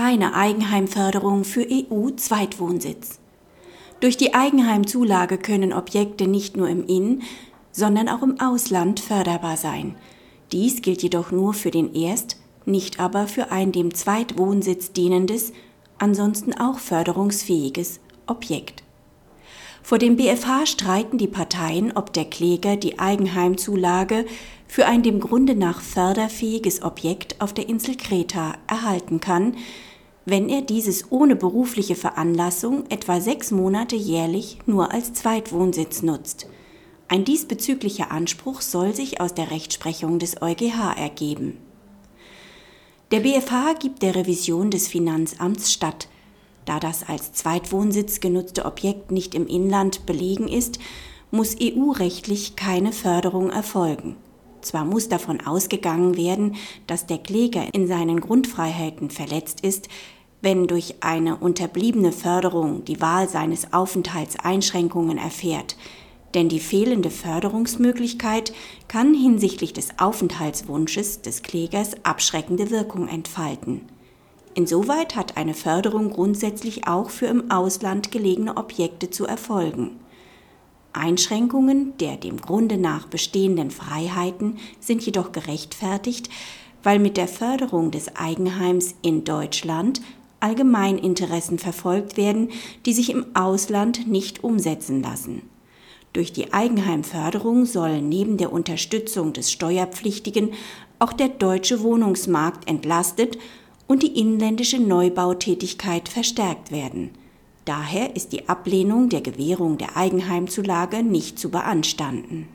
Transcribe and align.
keine 0.00 0.34
Eigenheimförderung 0.34 1.44
für 1.44 1.66
EU-Zweitwohnsitz. 1.70 3.18
Durch 4.00 4.16
die 4.16 4.32
Eigenheimzulage 4.32 5.36
können 5.36 5.74
Objekte 5.74 6.26
nicht 6.26 6.56
nur 6.56 6.70
im 6.70 6.86
In-, 6.86 7.20
sondern 7.70 8.08
auch 8.08 8.22
im 8.22 8.40
Ausland 8.40 8.98
förderbar 8.98 9.58
sein. 9.58 9.96
Dies 10.52 10.80
gilt 10.80 11.02
jedoch 11.02 11.32
nur 11.32 11.52
für 11.52 11.70
den 11.70 11.94
Erst-, 11.94 12.38
nicht 12.64 12.98
aber 12.98 13.26
für 13.26 13.52
ein 13.52 13.72
dem 13.72 13.92
Zweitwohnsitz 13.92 14.92
dienendes, 14.92 15.52
ansonsten 15.98 16.54
auch 16.54 16.78
förderungsfähiges 16.78 18.00
Objekt. 18.26 18.82
Vor 19.82 19.98
dem 19.98 20.16
BFH 20.16 20.64
streiten 20.64 21.18
die 21.18 21.26
Parteien, 21.26 21.94
ob 21.94 22.14
der 22.14 22.24
Kläger 22.24 22.76
die 22.76 22.98
Eigenheimzulage 22.98 24.24
für 24.66 24.86
ein 24.86 25.02
dem 25.02 25.20
Grunde 25.20 25.54
nach 25.54 25.82
förderfähiges 25.82 26.80
Objekt 26.80 27.38
auf 27.38 27.52
der 27.52 27.68
Insel 27.68 27.98
Kreta 27.98 28.54
erhalten 28.66 29.20
kann, 29.20 29.56
wenn 30.24 30.48
er 30.48 30.62
dieses 30.62 31.10
ohne 31.10 31.36
berufliche 31.36 31.94
Veranlassung 31.94 32.84
etwa 32.90 33.20
sechs 33.20 33.50
Monate 33.50 33.96
jährlich 33.96 34.58
nur 34.66 34.92
als 34.92 35.12
Zweitwohnsitz 35.12 36.02
nutzt. 36.02 36.46
Ein 37.08 37.24
diesbezüglicher 37.24 38.10
Anspruch 38.10 38.60
soll 38.60 38.94
sich 38.94 39.20
aus 39.20 39.34
der 39.34 39.50
Rechtsprechung 39.50 40.18
des 40.18 40.40
EuGH 40.40 40.96
ergeben. 40.96 41.58
Der 43.10 43.20
BFH 43.20 43.74
gibt 43.80 44.02
der 44.02 44.14
Revision 44.14 44.70
des 44.70 44.86
Finanzamts 44.86 45.72
statt. 45.72 46.08
Da 46.64 46.78
das 46.78 47.08
als 47.08 47.32
Zweitwohnsitz 47.32 48.20
genutzte 48.20 48.64
Objekt 48.64 49.10
nicht 49.10 49.34
im 49.34 49.48
Inland 49.48 50.06
belegen 50.06 50.46
ist, 50.46 50.78
muss 51.32 51.56
EU-rechtlich 51.60 52.54
keine 52.54 52.92
Förderung 52.92 53.50
erfolgen. 53.50 54.16
Zwar 54.62 54.84
muss 54.84 55.08
davon 55.08 55.40
ausgegangen 55.46 56.16
werden, 56.16 56.56
dass 56.86 57.06
der 57.06 57.18
Kläger 57.18 57.72
in 57.72 57.86
seinen 57.86 58.20
Grundfreiheiten 58.20 59.10
verletzt 59.10 59.60
ist, 59.60 59.88
wenn 60.42 60.66
durch 60.66 60.96
eine 61.00 61.36
unterbliebene 61.36 62.12
Förderung 62.12 62.84
die 62.84 63.00
Wahl 63.00 63.28
seines 63.28 63.72
Aufenthalts 63.72 64.36
Einschränkungen 64.38 65.18
erfährt, 65.18 65.76
denn 66.34 66.48
die 66.48 66.60
fehlende 66.60 67.10
Förderungsmöglichkeit 67.10 68.52
kann 68.88 69.14
hinsichtlich 69.14 69.72
des 69.72 69.98
Aufenthaltswunsches 69.98 71.22
des 71.22 71.42
Klägers 71.42 71.96
abschreckende 72.04 72.70
Wirkung 72.70 73.08
entfalten. 73.08 73.82
Insoweit 74.54 75.16
hat 75.16 75.36
eine 75.36 75.54
Förderung 75.54 76.10
grundsätzlich 76.10 76.86
auch 76.88 77.10
für 77.10 77.26
im 77.26 77.50
Ausland 77.50 78.10
gelegene 78.10 78.56
Objekte 78.56 79.10
zu 79.10 79.26
erfolgen. 79.26 80.00
Einschränkungen 80.92 81.96
der 81.98 82.16
dem 82.16 82.40
Grunde 82.40 82.76
nach 82.76 83.06
bestehenden 83.06 83.70
Freiheiten 83.70 84.58
sind 84.80 85.02
jedoch 85.02 85.32
gerechtfertigt, 85.32 86.28
weil 86.82 86.98
mit 86.98 87.16
der 87.16 87.28
Förderung 87.28 87.90
des 87.90 88.16
Eigenheims 88.16 88.94
in 89.02 89.24
Deutschland 89.24 90.00
Allgemeininteressen 90.40 91.58
verfolgt 91.58 92.16
werden, 92.16 92.48
die 92.86 92.94
sich 92.94 93.10
im 93.10 93.26
Ausland 93.34 94.08
nicht 94.08 94.42
umsetzen 94.42 95.02
lassen. 95.02 95.42
Durch 96.12 96.32
die 96.32 96.52
Eigenheimförderung 96.52 97.66
soll 97.66 98.02
neben 98.02 98.36
der 98.36 98.52
Unterstützung 98.52 99.32
des 99.32 99.52
Steuerpflichtigen 99.52 100.50
auch 100.98 101.12
der 101.12 101.28
deutsche 101.28 101.82
Wohnungsmarkt 101.82 102.68
entlastet 102.68 103.38
und 103.86 104.02
die 104.02 104.18
inländische 104.18 104.78
Neubautätigkeit 104.78 106.08
verstärkt 106.08 106.72
werden. 106.72 107.10
Daher 107.70 108.16
ist 108.16 108.32
die 108.32 108.48
Ablehnung 108.48 109.10
der 109.10 109.20
Gewährung 109.20 109.78
der 109.78 109.96
Eigenheimzulage 109.96 111.04
nicht 111.04 111.38
zu 111.38 111.52
beanstanden. 111.52 112.48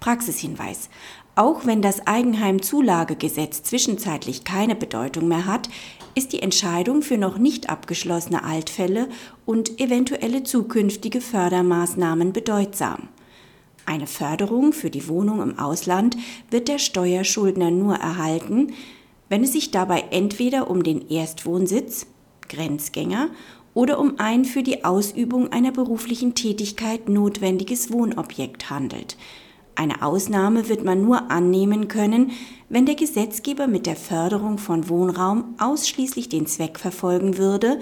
Praxishinweis. 0.00 0.88
Auch 1.34 1.66
wenn 1.66 1.82
das 1.82 2.06
Eigenheimzulagegesetz 2.06 3.62
zwischenzeitlich 3.62 4.42
keine 4.42 4.74
Bedeutung 4.74 5.28
mehr 5.28 5.44
hat, 5.44 5.68
ist 6.14 6.32
die 6.32 6.40
Entscheidung 6.40 7.02
für 7.02 7.18
noch 7.18 7.36
nicht 7.36 7.68
abgeschlossene 7.68 8.42
Altfälle 8.42 9.10
und 9.44 9.78
eventuelle 9.80 10.44
zukünftige 10.44 11.20
Fördermaßnahmen 11.20 12.32
bedeutsam. 12.32 13.10
Eine 13.84 14.06
Förderung 14.06 14.72
für 14.72 14.88
die 14.88 15.08
Wohnung 15.08 15.42
im 15.42 15.58
Ausland 15.58 16.16
wird 16.50 16.68
der 16.68 16.78
Steuerschuldner 16.78 17.70
nur 17.70 17.96
erhalten, 17.96 18.72
wenn 19.28 19.44
es 19.44 19.52
sich 19.52 19.72
dabei 19.72 20.04
entweder 20.10 20.70
um 20.70 20.82
den 20.82 21.06
Erstwohnsitz, 21.10 22.06
Grenzgänger 22.48 23.28
oder 23.74 23.98
um 23.98 24.14
ein 24.18 24.44
für 24.44 24.62
die 24.62 24.84
Ausübung 24.84 25.52
einer 25.52 25.72
beruflichen 25.72 26.34
Tätigkeit 26.34 27.08
notwendiges 27.08 27.92
Wohnobjekt 27.92 28.70
handelt– 28.70 29.16
eine 29.76 30.02
Ausnahme 30.02 30.68
wird 30.68 30.84
man 30.84 31.02
nur 31.02 31.30
annehmen 31.30 31.88
können, 31.88 32.30
wenn 32.68 32.86
der 32.86 32.94
Gesetzgeber 32.94 33.66
mit 33.66 33.86
der 33.86 33.96
Förderung 33.96 34.58
von 34.58 34.88
Wohnraum 34.88 35.54
ausschließlich 35.58 36.28
den 36.28 36.46
Zweck 36.46 36.78
verfolgen 36.78 37.38
würde, 37.38 37.80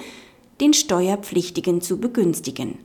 den 0.60 0.72
Steuerpflichtigen 0.72 1.82
zu 1.82 1.98
begünstigen. 1.98 2.78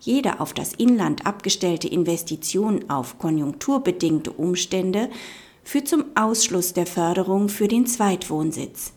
Jede 0.00 0.40
auf 0.40 0.54
das 0.54 0.72
Inland 0.72 1.26
abgestellte 1.26 1.88
Investition 1.88 2.88
auf 2.88 3.18
konjunkturbedingte 3.18 4.32
Umstände 4.32 5.08
führt 5.62 5.88
zum 5.88 6.04
Ausschluss 6.14 6.72
der 6.72 6.86
Förderung 6.86 7.48
für 7.48 7.68
den 7.68 7.86
Zweitwohnsitz. 7.86 8.92